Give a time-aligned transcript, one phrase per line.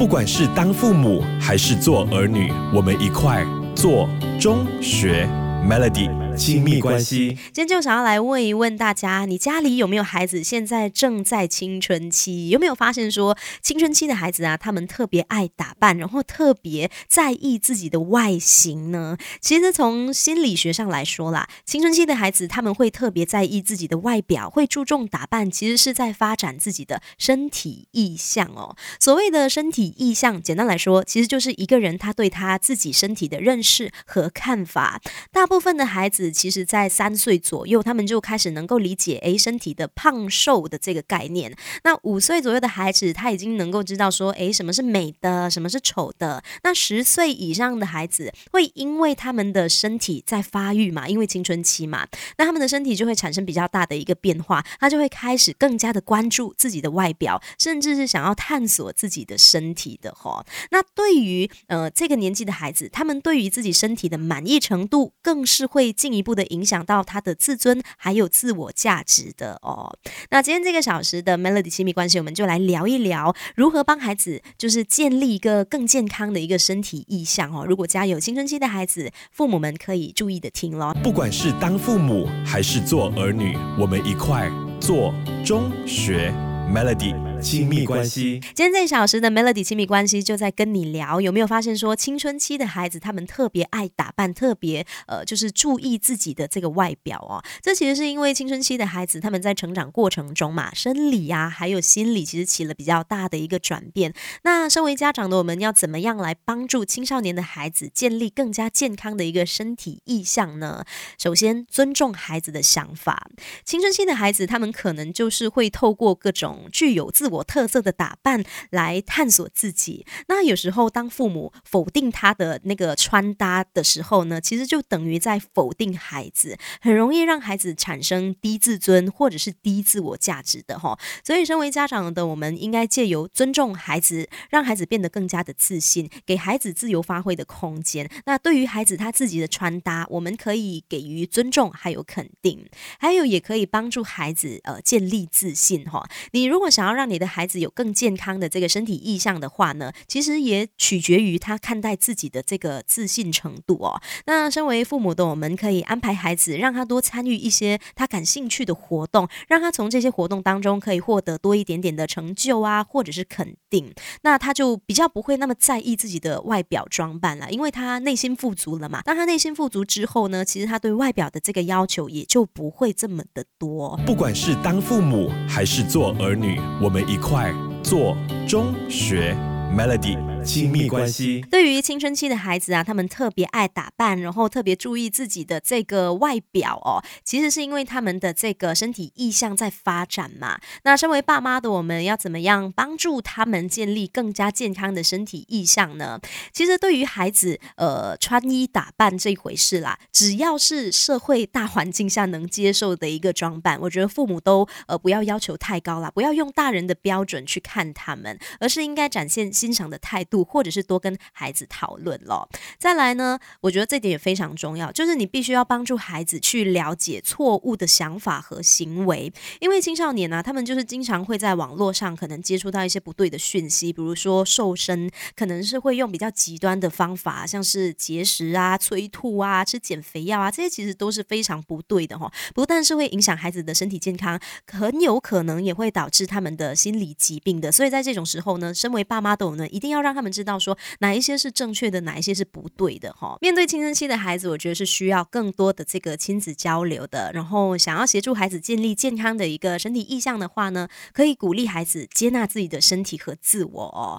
[0.00, 3.44] 不管是当父母还是做儿女，我们一块
[3.76, 4.08] 做
[4.40, 5.28] 中学。
[5.68, 6.08] Melody
[6.40, 7.36] 亲密关系。
[7.52, 12.48] 今天就想要来问一问大家，你家里有没有孩子现在正在青春期？
[12.48, 19.18] 有没有发现说青春期的孩子啊，他们特别爱打扮，然后特别在意自己的外形呢？
[19.42, 28.74] 其实从心理学上来说啦，青春期的孩子他们会特别在意自己的外表，会注重打扮，其实是在发展自己的身体意向哦。
[28.98, 35.02] 所谓的身体意向，简单来说，其实就是一个人他对他自己身体的认识和看法。
[35.30, 41.54] 大部分的孩子其实，在三岁左右，他们就开始能够理解诶身体的胖瘦的这个概念。
[41.84, 46.42] 那五岁左右的孩子，他已经能够知道说，诶什么是美的，什么是丑的。
[46.62, 52.06] 那十岁以上的孩子，会因为他们的身体在发育嘛，因为青春期嘛，
[52.38, 60.44] 那他们的身体就会产生比较大的一个变化，他就会开始更加的关注自己的外表，甚至是想要探索自己的身体的哈。
[60.70, 69.92] 那对于呃这个年纪的孩子，他们对于自己身体的满意程度，更是会进一一步的影响到他的自尊还有自我价值的哦。
[70.30, 77.64] 那今天这个小时的 Melody 亲密关系，我们就来聊一聊如何帮孩子，就是建立一个更健康的一个身体意向哦。
[77.66, 80.94] 如果家有青春期的孩子，父母们可以注意的听咯。
[81.02, 86.30] 不管是当父母还是做儿女，我们一块做中学
[86.72, 88.40] Melody 亲密关系。
[88.54, 97.42] 今天这一小时的 Melody 亲密关系就在跟你聊，有没有发现说青春期的孩子他们特别爱打扮，特别呃就是注意自己的这个外表哦。
[97.62, 104.12] 这其实是因为青春期的孩子他们在成长过程中嘛，生理呀还有心理其实起了比较大的一个转变。
[104.42, 110.84] 那身为家长的我们要怎么样来帮助青少年的孩子建立更加健康的一个身体意向呢？
[111.18, 113.28] 首先尊重孩子的想法。
[113.64, 120.04] 青春期的孩子他们可能就是会透过各种具有自我特色的打扮来探索自己。
[120.28, 130.98] 那有时候当父母否定他的那个穿搭的时候呢，其实就等于在否定孩子，很容易让孩子产生低自尊或者是低自我价值的哈。
[131.24, 138.10] 所以，身为家长的我们应该借由尊重孩子，让孩子变得更加的自信，给孩子自由发挥的空间。
[138.26, 142.68] 那对于孩子他自己的穿搭，我们可以给予尊重还有肯定，
[142.98, 146.08] 还有也可以帮助孩子呃建立自信哈。
[146.32, 154.00] 你如果想要让你的孩子有更健康的这个身体意向的话呢，其实也取决于他看待自己的这个自信程度哦。
[154.26, 163.92] 那身为父母的我们，可以安排孩子，让他多参与一些他感兴趣的活动，让他从这些活动当中可以获得多一点点的成就啊，或者是肯定。
[164.22, 169.02] 那他就比较不会那么在意自己的外表装扮了，因为他内心富足了嘛。
[169.02, 173.98] 当他内心富足之后呢，其实他对外表的这个要求也就不会这么的多。
[174.06, 178.16] 不管是当父母还是做儿女，我们一块做
[178.46, 179.34] 中学
[179.76, 181.44] Melody 亲密关系。
[181.50, 187.02] 对于青春期的孩子啊，他们特别爱打扮，然后特别注意自己的这个外表哦。
[187.24, 190.58] 其实是因为他们的这个身体意向在发展嘛。
[190.84, 196.20] 那身为爸妈的我们要怎么样帮助他们建立更加健康的身体意向呢？
[196.52, 212.48] 其实对于孩子，呃，穿衣打扮这一回事啦，只要是社会大环境下能接受的一个装扮，我觉得父母都呃不要要求太高啦，不要用大人的标准去看他们，而是应该展现欣赏的态度，度或者是多跟孩子讨论咯。
[212.78, 232.30] 再来呢，我觉得这点也非常重要，就是你必须要帮助孩子去了解错误的想法和行为，因为青少年呢、他们就是经常会在网络上可能接触到一些不对的讯息，比如说瘦身，可能是会用比较极端的方法，像是节食啊、催吐啊、吃减肥药啊，这些其实都是非常不对的哈。
[232.54, 237.72] 不但是会影响孩子的身体健康，很有可能也会导致他们的心理疾病的。
[237.72, 243.38] 所以在这种时候呢，身为爸妈的我们，一定要让他他们知道说哪一些是正确的，哪一些是不对的哈。
[243.40, 247.30] 面对青春期的孩子，我觉得是需要更多的这个亲子交流的。
[247.32, 254.18] 然后想要协助孩子建立健康的一个身体意向的话呢，可以鼓励孩子接纳自己的身体和自我哦。